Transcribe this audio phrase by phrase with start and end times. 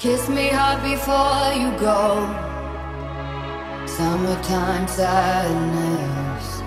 [0.00, 2.24] Kiss me hard before you go.
[3.84, 6.62] Summertime sadness.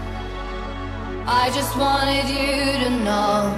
[1.25, 3.49] I just wanted you to know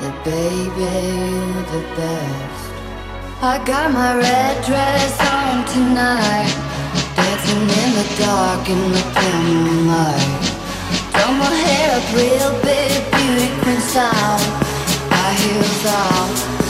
[0.00, 0.88] that, baby,
[1.28, 2.72] you're the best.
[3.42, 6.56] I got my red dress on tonight,
[7.12, 10.40] dancing in the dark in the dim light.
[11.12, 14.40] Done my hair up real big, beauty queen style.
[15.12, 16.61] High heels off,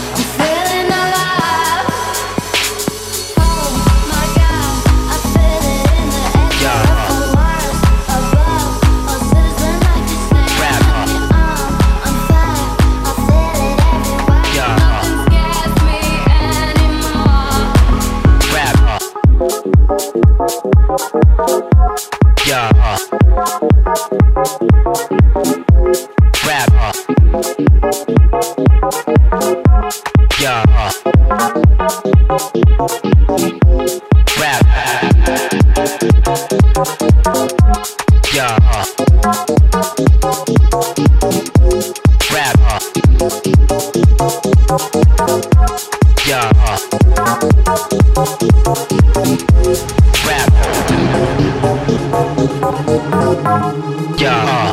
[54.22, 54.72] Yeah.